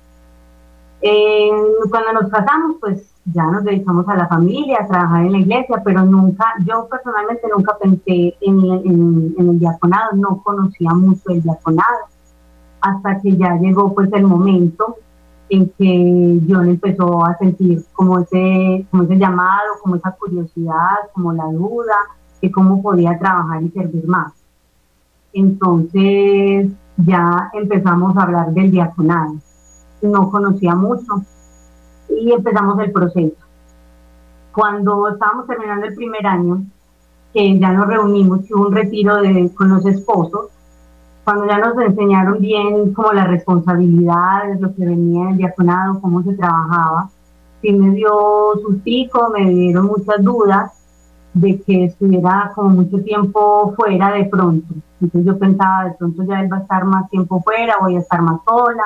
[1.00, 1.50] Eh,
[1.90, 5.82] cuando nos casamos, pues ya nos dedicamos a la familia, a trabajar en la iglesia,
[5.84, 12.06] pero nunca, yo personalmente nunca pensé en, el diaconado, no conocía mucho el diaconado,
[12.80, 14.96] hasta que ya llegó pues el momento
[15.48, 21.32] en que John empezó a sentir como ese, como ese llamado, como esa curiosidad, como
[21.32, 21.96] la duda
[22.40, 24.32] de cómo podía trabajar y servir más.
[25.32, 29.34] Entonces ya empezamos a hablar del diaconado
[30.02, 31.22] no conocía mucho
[32.08, 33.36] y empezamos el proceso.
[34.52, 36.62] Cuando estábamos terminando el primer año,
[37.32, 40.50] que ya nos reunimos, hubo un retiro de, con los esposos,
[41.24, 46.34] cuando ya nos enseñaron bien como las responsabilidades, lo que venía del diaconado, cómo se
[46.34, 47.08] trabajaba,
[47.62, 50.72] sí me dio sustico, me dieron muchas dudas
[51.34, 54.74] de que estuviera como mucho tiempo fuera de pronto.
[55.00, 58.00] Entonces yo pensaba, de pronto ya él va a estar más tiempo fuera, voy a
[58.00, 58.84] estar más sola,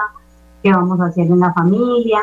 [0.63, 2.21] ¿qué vamos a hacer en la familia?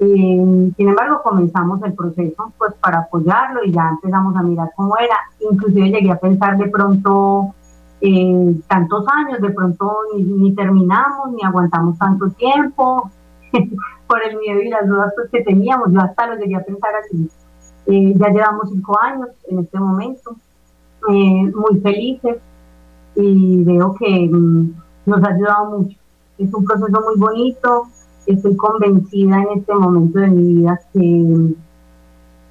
[0.00, 4.96] Eh, sin embargo, comenzamos el proceso pues para apoyarlo y ya empezamos a mirar cómo
[4.98, 5.16] era.
[5.50, 7.54] Inclusive llegué a pensar de pronto
[8.00, 13.10] eh, tantos años, de pronto ni, terminamos, ni aguantamos tanto tiempo,
[14.06, 15.92] por el miedo y las dudas pues, que teníamos.
[15.92, 17.30] Yo hasta lo llegué a pensar así.
[17.86, 20.36] Eh, ya llevamos cinco años en este momento,
[21.06, 22.38] muy felices
[23.14, 24.74] y veo que mm,
[25.06, 25.98] nos ha ayudado mucho.
[26.38, 27.88] Es un proceso muy bonito,
[28.26, 31.54] estoy convencida en este momento de mi vida que,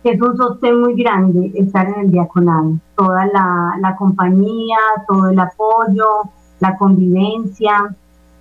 [0.03, 2.77] es un sostén muy grande estar en el diaconado.
[2.97, 6.23] Toda la, compañía, todo el apoyo,
[6.59, 7.95] la convivencia,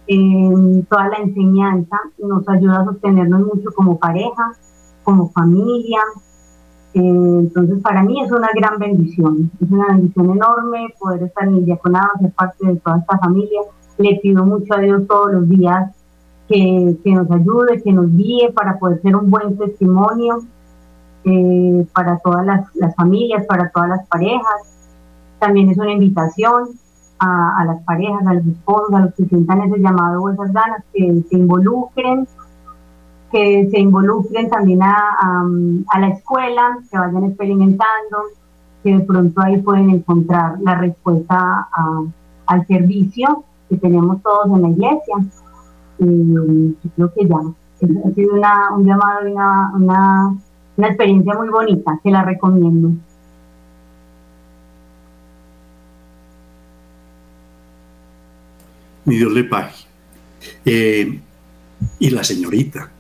[0.09, 4.53] em, toda la enseñanza nos ayuda a sostenernos mucho como pareja,
[5.05, 6.01] como familia.
[6.95, 11.57] Eh, entonces, para mí es una gran bendición, es una bendición enorme poder estar en
[11.57, 13.61] el diaconado, ser parte de toda esta familia.
[13.99, 15.91] Le pido mucho a Dios todos los días
[16.49, 20.43] que, nos ayude, que nos guíe para poder ser un buen testimonio
[21.25, 24.63] eh, para todas las, familias, para todas las parejas.
[25.39, 26.69] También es una invitación
[27.19, 30.83] a, las parejas, a los esposos, a los que sientan ese llamado o esas ganas,
[30.93, 32.27] que se involucren,
[33.33, 35.45] que se involucren también a,
[35.99, 38.19] la escuela, que vayan experimentando,
[38.83, 41.69] que de pronto ahí pueden encontrar la respuesta
[42.47, 45.15] al servicio que tenemos todos en la iglesia
[45.99, 47.37] y creo que ya
[48.05, 50.37] ha sido una, un llamado y una, una,
[50.77, 52.91] una experiencia muy bonita que la recomiendo.
[59.05, 59.73] Mi Dios le pague.
[60.65, 61.21] Eh,
[61.99, 62.91] y la señorita,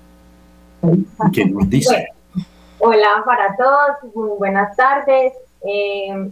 [2.78, 5.32] Hola para todos, muy buenas tardes.
[5.64, 6.30] Eh,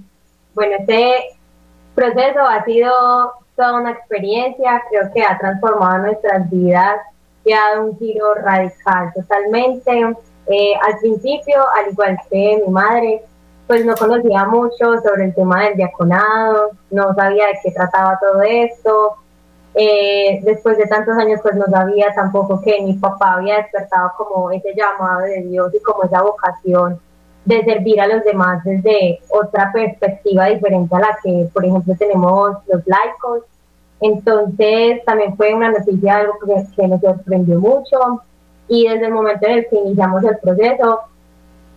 [0.54, 1.38] bueno, este
[1.94, 2.92] proceso ha sido
[3.54, 7.00] toda una experiencia, creo que ha transformado nuestras vidas
[7.44, 10.16] y ha dado un giro radical totalmente.
[10.48, 13.22] Eh, al principio, al igual que mi madre,
[13.68, 18.42] pues no conocía mucho sobre el tema del diaconado, no sabía de qué trataba todo
[18.42, 19.14] esto.
[19.74, 24.50] Eh, después de tantos años, pues no sabía tampoco que mi papá había despertado como
[24.50, 26.98] ese llamado de Dios y como esa vocación
[27.44, 32.56] de servir a los demás desde otra perspectiva diferente a la que, por ejemplo, tenemos
[32.66, 33.44] los laicos.
[34.00, 36.34] Entonces, también fue una noticia, algo
[36.76, 38.22] que, nos sorprendió mucho.
[38.68, 41.00] Y desde el momento en el que iniciamos el proceso,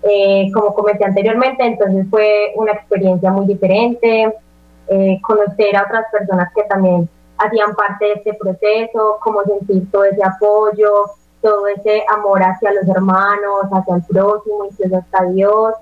[0.03, 4.33] eh, como comenté anteriormente, entonces fue una experiencia muy diferente,
[4.87, 7.09] eh, conocer a otras personas que también
[7.43, 11.05] hacían parte de este proceso, como sentir todo ese apoyo,
[11.41, 15.73] todo ese amor hacia los hermanos, hacia el próximo, incluso hasta Dios,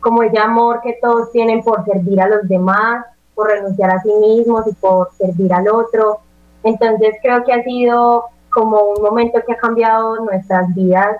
[0.00, 4.12] como ese amor que todos tienen por servir a los demás, por renunciar a sí
[4.12, 6.18] mismos y por servir al otro.
[6.62, 11.16] Entonces creo que ha sido como un momento que ha cambiado nuestras vidas,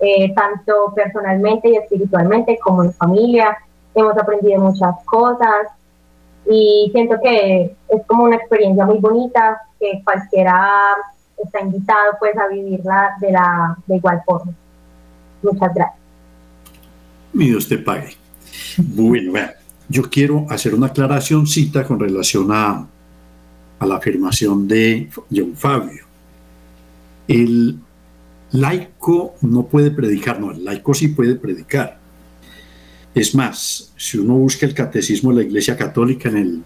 [0.00, 3.56] eh, tanto personalmente y espiritualmente como en familia.
[3.94, 5.68] Hemos aprendido muchas cosas
[6.48, 10.96] y siento que es como una experiencia muy bonita que cualquiera
[11.42, 14.52] está invitado pues a vivirla de, la, de igual forma.
[15.42, 15.98] Muchas gracias.
[17.32, 18.16] Mi Dios te pague.
[18.76, 19.32] Bueno,
[19.88, 22.86] yo quiero hacer una aclaracióncita con relación a,
[23.78, 26.04] a la afirmación de John Fabio.
[27.26, 27.78] El
[28.52, 31.99] laico no puede predicar, no, el laico sí puede predicar.
[33.14, 36.62] Es más, si uno busca el catecismo de la Iglesia Católica en el,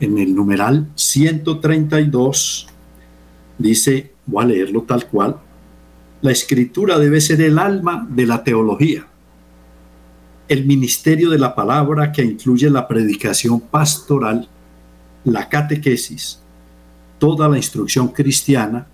[0.00, 2.66] en el numeral 132,
[3.58, 5.36] dice, voy a leerlo tal cual,
[6.22, 9.06] la escritura debe ser el alma de la teología,
[10.48, 14.48] el ministerio de la palabra que incluye la predicación pastoral,
[15.24, 16.40] la catequesis,
[17.18, 18.86] toda la instrucción cristiana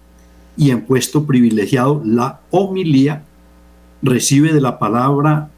[0.57, 3.24] y en puesto privilegiado la homilía,
[4.03, 5.51] recibe de la palabra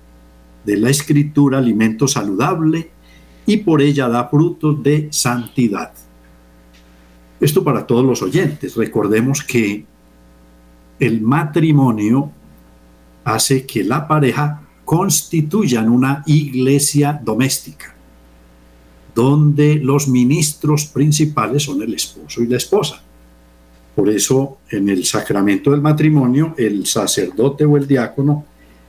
[0.67, 2.91] de la escritura alimento saludable
[3.47, 5.93] y por ella da frutos de santidad.
[7.41, 8.75] Esto para todos los oyentes.
[8.75, 9.87] Recordemos que
[10.99, 12.33] el matrimonio
[13.25, 17.95] hace que la pareja constituyan una iglesia doméstica,
[19.15, 23.03] donde los ministros principales son el esposo y la esposa.
[23.95, 28.45] Por eso en el sacramento del matrimonio, el sacerdote o el diácono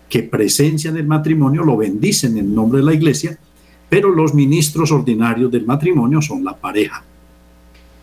[0.10, 3.38] que presencian el matrimonio lo bendicen en nombre de la iglesia,
[3.90, 7.04] pero los ministros ordinarios del matrimonio son la pareja.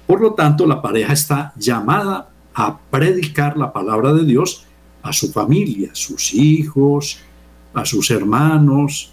[0.06, 4.64] Por lo tanto, la pareja está llamada a predicar la palabra de Dios
[5.02, 7.18] a su familia, sus hijos,
[7.72, 9.12] a sus hermanos,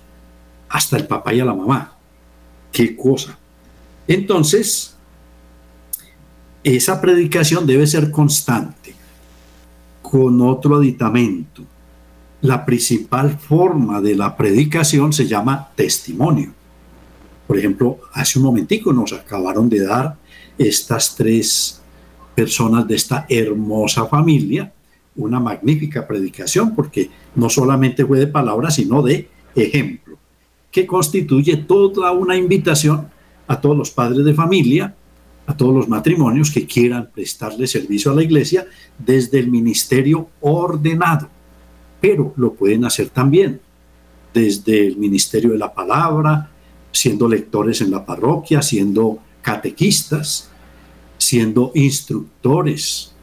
[0.70, 1.96] hasta el papá y a la mamá.
[2.72, 3.38] Qué cosa.
[4.08, 4.96] Entonces,
[6.64, 8.94] esa predicación debe ser constante,
[10.02, 11.64] con otro aditamento.
[12.42, 16.54] La principal forma de la predicación se llama testimonio.
[17.48, 20.18] Por ejemplo, hace un momentico nos acabaron de dar
[20.58, 21.82] estas tres
[22.34, 24.72] personas de esta hermosa familia
[25.16, 30.18] una magnífica predicación, porque no solamente fue de palabras, sino de ejemplo,
[30.72, 33.10] que constituye toda una invitación
[33.48, 34.96] a todos los padres de familia,
[35.46, 38.66] a todos los matrimonios que quieran prestarle servicio a la iglesia
[38.98, 41.30] desde el ministerio ordenado,
[42.02, 43.62] pero lo pueden hacer también
[44.34, 46.50] desde el ministerio de la palabra,
[46.92, 50.50] siendo lectores en la parroquia, siendo catequistas,
[51.18, 53.14] siendo instructores.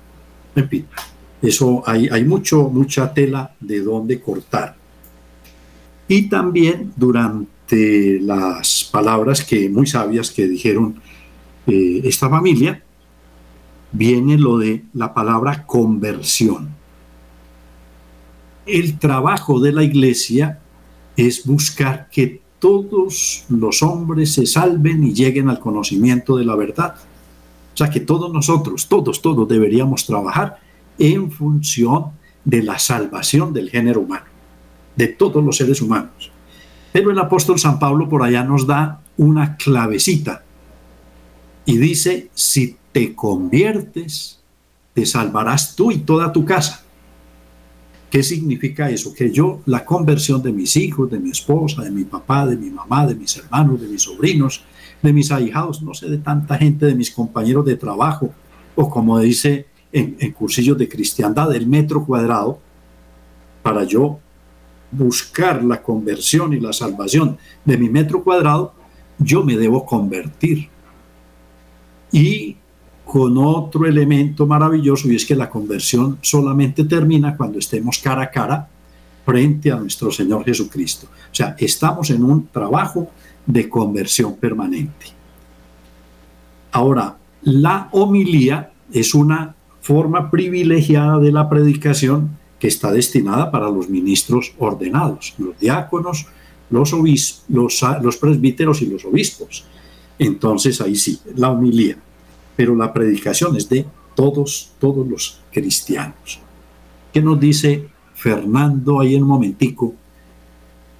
[0.55, 0.87] En fin,
[1.43, 4.77] eso hay, hay mucho, mucha tela de dónde cortar.
[6.07, 11.01] Y también durante las palabras que muy sabias que dijeron
[11.67, 12.83] eh, esta familia,
[13.93, 16.71] viene lo de la palabra conversión.
[18.69, 20.59] El trabajo de la iglesia
[21.17, 26.97] es buscar que todos los hombres se salven y lleguen al conocimiento de la verdad.
[27.73, 30.59] O sea que todos nosotros, todos, todos deberíamos trabajar
[30.99, 32.11] en función
[32.45, 34.27] de la salvación del género humano,
[34.97, 36.31] de todos los seres humanos.
[36.93, 40.43] Pero el apóstol San Pablo por allá nos da una clavecita
[41.65, 44.41] y dice, si te conviertes,
[44.93, 46.85] te salvarás tú y toda tu casa.
[48.11, 49.13] ¿Qué significa eso?
[49.13, 52.71] Que yo, la conversión de mis hijos, de mi esposa, de mi papá, de mi
[52.71, 54.65] mamá, de mis hermanos, de mis sobrinos,
[55.03, 58.33] de mis ahijados, no sé, de tanta gente, de mis compañeros de trabajo,
[58.75, 62.59] o como dice en, en cursillos de cristiandad, el metro cuadrado,
[63.63, 64.19] para yo
[64.91, 68.75] buscar la conversión y la salvación de mi metro cuadrado,
[69.19, 70.69] yo me debo convertir.
[72.11, 72.57] Y
[73.09, 78.31] con otro elemento maravilloso y es que la conversión solamente termina cuando estemos cara a
[78.31, 78.69] cara
[79.25, 81.07] frente a nuestro Señor Jesucristo.
[81.33, 83.11] O sea, estamos en un trabajo
[83.47, 85.07] de conversión permanente.
[86.71, 93.89] Ahora, la homilía es una forma privilegiada de la predicación que está destinada para los
[93.89, 96.27] ministros ordenados, los diáconos,
[96.69, 96.93] los,
[97.49, 99.65] los, los presbíteros y los obispos.
[100.19, 101.97] Entonces ahí sí, la homilía
[102.59, 103.87] pero la predicación es de
[104.17, 106.41] todos, todos los cristianos.
[107.13, 107.87] ¿Qué nos dice
[108.17, 109.95] Fernando ahí en un momentico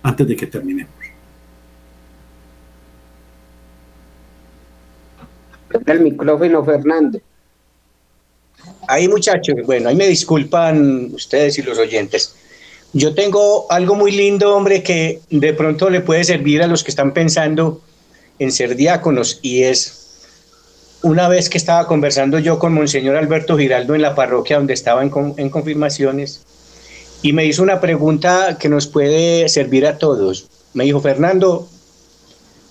[0.01, 0.95] antes de que terminemos?
[5.85, 7.19] El micrófono, Fernando.
[8.87, 12.37] Ahí muchachos, bueno, ahí me disculpan ustedes y los oyentes.
[12.93, 16.93] Yo tengo algo muy lindo, hombre, que de pronto le puede servir a los que
[16.93, 17.83] están pensando
[18.39, 20.08] en ser diáconos y es
[21.03, 25.03] una vez que estaba conversando yo con Monseñor Alberto Giraldo en la parroquia donde estaba
[25.03, 26.43] en, en, confirmaciones,
[27.23, 30.49] y me hizo una pregunta que nos puede servir a todos.
[30.75, 31.69] Me dijo, Fernando,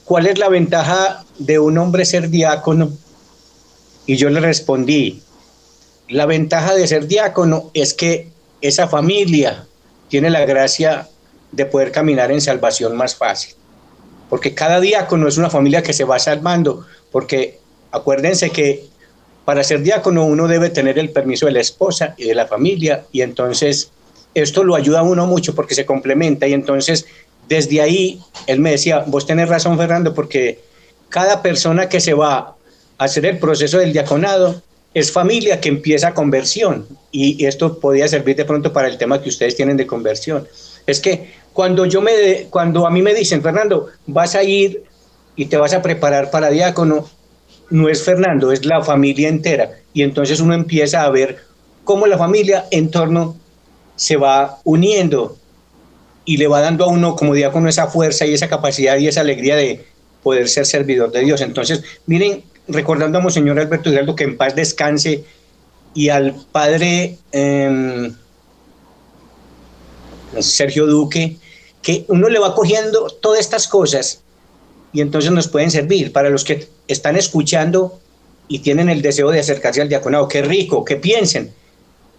[0.05, 2.91] ¿cuál es la ventaja de un hombre ser diácono?
[4.05, 5.21] Y yo le respondí,
[6.09, 8.29] la ventaja de ser diácono es que
[8.61, 9.65] esa familia
[10.07, 11.09] tiene la gracia
[11.51, 13.55] de poder caminar en salvación más fácil.
[14.29, 17.59] Porque cada diácono es una familia que se va salvando, porque
[17.97, 18.85] Acuérdense que
[19.45, 23.05] para ser diácono uno debe tener el permiso de la esposa y de la familia
[23.11, 23.91] y entonces
[24.33, 27.05] esto lo ayuda a uno mucho porque se complementa y entonces
[27.47, 30.59] desde ahí él me decía, vos tenés razón Fernando porque
[31.09, 32.55] cada persona que se va a
[32.97, 34.61] hacer el proceso del diaconado
[34.93, 39.29] es familia que empieza conversión y esto podría servir de pronto para el tema que
[39.29, 40.47] ustedes tienen de conversión.
[40.85, 44.83] Es que cuando yo me cuando a mí me dicen, Fernando, vas a ir
[45.35, 47.09] y te vas a preparar para diácono,
[47.69, 49.71] no es Fernando, es la familia entera.
[49.93, 51.39] Y entonces uno empieza a ver
[51.83, 53.37] cómo la familia en torno
[53.95, 55.37] se va uniendo
[56.25, 59.21] y le va dando a uno como diácono esa fuerza y esa capacidad y esa
[59.21, 59.85] alegría de
[60.23, 61.41] poder ser servidor de Dios.
[61.41, 65.23] Entonces, miren, recordando a Monseñor Alberto Hidalgo que en paz descanse
[65.93, 68.13] y al padre em,
[70.39, 71.37] Sergio Duque,
[71.81, 74.21] que uno le va cogiendo todas estas cosas
[74.93, 76.11] y entonces nos pueden servir.
[76.11, 77.99] Para los que están escuchando,
[78.47, 80.27] y tienen el deseo de acercarse al diaconado.
[80.27, 81.51] Qué rico, que piensen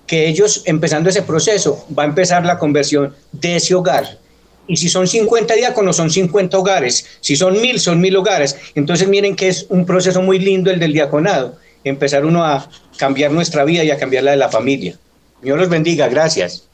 [0.06, 4.18] que ellos, empezando ese proceso, va a empezar la conversión de ese hogar.
[4.66, 7.06] Y si son 50 diáconos, son 50 hogares.
[7.20, 8.56] Si son mil, son mil hogares.
[8.74, 11.56] Entonces miren que es un proceso muy lindo el del diaconado.
[11.84, 14.98] Empezar uno a cambiar nuestra vida y a cambiar la de la familia.
[15.40, 16.08] Dios los bendiga.
[16.08, 16.64] Gracias.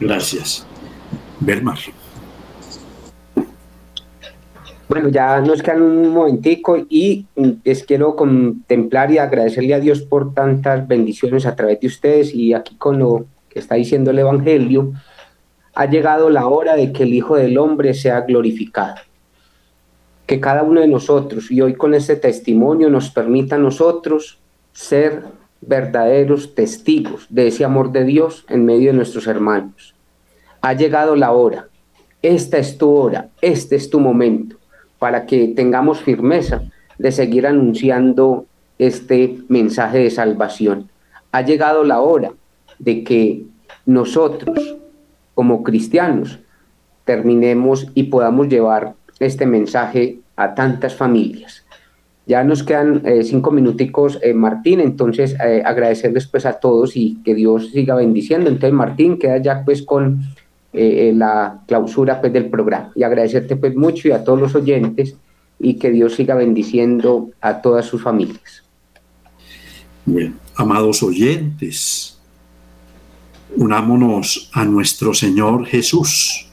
[0.00, 0.64] Gracias.
[1.40, 1.78] Bermar.
[4.86, 7.26] Bueno, ya nos quedan un momentico y
[7.64, 12.52] les quiero contemplar y agradecerle a Dios por tantas bendiciones a través de ustedes y
[12.52, 14.92] aquí con lo que está diciendo el Evangelio,
[15.74, 18.96] ha llegado la hora de que el Hijo del Hombre sea glorificado.
[20.26, 24.38] Que cada uno de nosotros, y hoy con este testimonio, nos permita a nosotros
[24.72, 25.22] ser
[25.62, 29.94] verdaderos testigos de ese amor de Dios en medio de nuestros hermanos.
[30.60, 31.68] Ha llegado la hora.
[32.20, 34.56] Esta es tu hora, este es tu momento
[35.04, 36.62] para que tengamos firmeza
[36.96, 38.46] de seguir anunciando
[38.78, 40.88] este mensaje de salvación.
[41.30, 42.32] Ha llegado la hora
[42.78, 43.44] de que
[43.84, 44.78] nosotros,
[45.34, 46.38] como cristianos,
[47.04, 51.66] terminemos y podamos llevar este mensaje a tantas familias.
[52.24, 57.18] Ya nos quedan eh, cinco minuticos, eh, Martín, entonces eh, agradecerles pues a todos y
[57.22, 58.48] que Dios siga bendiciendo.
[58.48, 60.22] Entonces, Martín, queda ya pues con
[60.76, 62.90] eh, la clausura pues, del programa.
[62.94, 65.16] Y agradecerte pues mucho y a todos los oyentes
[65.58, 68.64] y que Dios siga bendiciendo a todas sus familias.
[70.04, 72.18] Bueno, amados oyentes,
[73.56, 76.50] unámonos a nuestro Señor Jesús,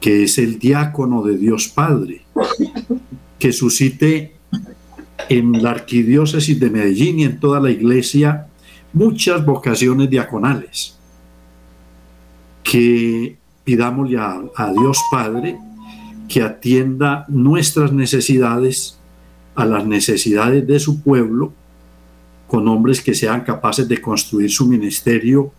[0.00, 2.22] que es el diácono de Dios Padre,
[3.38, 4.34] que suscite
[5.28, 8.46] en la arquidiócesis de Medellín y en toda la iglesia
[8.92, 10.96] muchas vocaciones diaconales
[12.62, 15.58] que pidámosle a, a Dios Padre
[16.28, 18.98] que atienda nuestras necesidades
[19.54, 21.52] a las necesidades de su pueblo
[22.46, 25.52] con hombres que sean capaces de construir su ministerio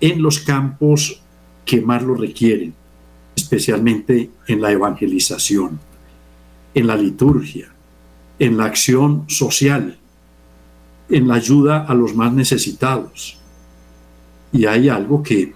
[0.00, 1.22] en los campos
[1.64, 2.74] que más lo requieren,
[3.36, 5.80] especialmente en la evangelización,
[6.74, 7.68] en la liturgia,
[8.38, 9.98] en la acción social,
[11.08, 13.38] en la ayuda a los más necesitados.
[14.52, 15.54] Y hay algo que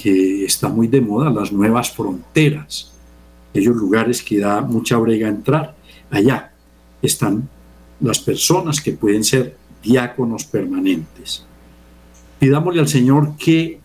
[0.00, 2.92] que está muy de moda, las nuevas fronteras,
[3.50, 5.74] aquellos lugares que da mucha brega entrar.
[6.10, 6.52] Allá
[7.02, 7.48] están
[8.00, 11.44] las personas que pueden ser diáconos permanentes.
[12.38, 13.80] Pidámosle al Señor que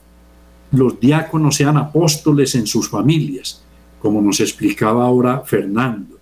[0.71, 3.61] los diáconos sean apóstoles en sus familias,
[3.99, 6.17] como nos explicaba ahora Fernando,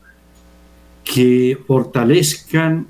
[1.03, 2.87] que fortalezcan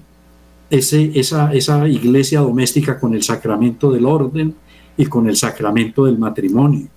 [0.69, 4.55] esa, esa iglesia doméstica con el sacramento del orden
[4.97, 6.87] y con el sacramento del matrimonio,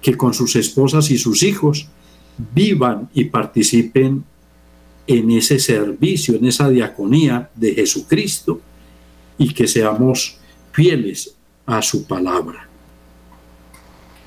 [0.00, 1.88] que con sus esposas y sus hijos
[2.54, 4.24] vivan y participen
[5.06, 8.60] en ese servicio, en esa diaconía de Jesucristo
[9.38, 10.38] y que seamos
[10.72, 11.34] fieles
[11.66, 12.68] a su palabra.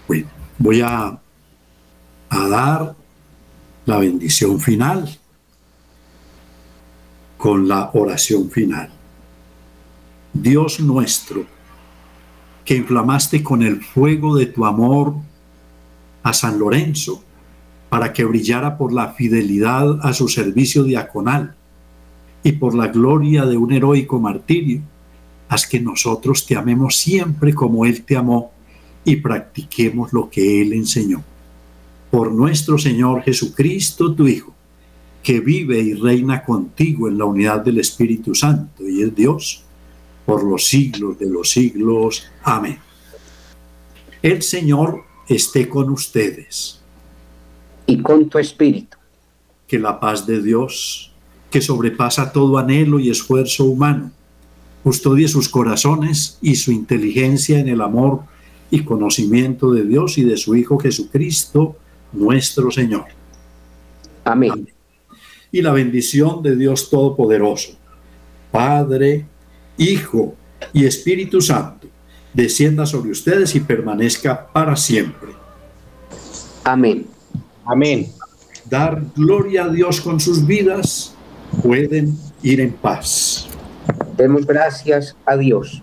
[0.08, 1.20] Bueno, voy a,
[2.30, 2.96] a dar
[3.86, 5.18] la bendición final
[7.38, 8.92] con la oración final.
[10.34, 11.46] Dios nuestro,
[12.64, 15.16] que inflamaste con el fuego de tu amor
[16.24, 17.24] a San Lorenzo
[17.90, 21.56] para que brillara por la fidelidad a su servicio diaconal
[22.44, 24.82] y por la gloria de un heroico martirio.
[25.50, 28.52] Haz que nosotros te amemos siempre como Él te amó
[29.04, 31.24] y practiquemos lo que Él enseñó.
[32.10, 34.54] Por nuestro Señor Jesucristo, tu Hijo,
[35.22, 39.64] que vive y reina contigo en la unidad del Espíritu Santo y es Dios
[40.26, 42.24] por los siglos de los siglos.
[42.44, 42.78] Amén.
[44.22, 46.80] El Señor esté con ustedes.
[47.86, 48.98] Y con tu espíritu.
[49.68, 51.12] Que la paz de Dios,
[51.50, 54.12] que sobrepasa todo anhelo y esfuerzo humano,
[54.84, 58.22] custodie sus corazones y su inteligencia en el amor
[58.70, 61.76] y conocimiento de Dios y de su Hijo Jesucristo,
[62.14, 63.06] nuestro Señor.
[64.24, 64.52] Amén.
[64.52, 64.74] Amén.
[65.52, 67.74] Y la bendición de Dios Todopoderoso,
[68.52, 69.26] Padre,
[69.78, 70.36] Hijo
[70.72, 71.81] y Espíritu Santo,
[72.34, 75.30] descienda sobre ustedes y permanezca para siempre.
[76.64, 77.08] Amén.
[77.66, 78.08] Amén.
[78.70, 81.14] Dar gloria a Dios con sus vidas,
[81.62, 83.48] pueden ir en paz.
[84.16, 85.82] Demos gracias a Dios.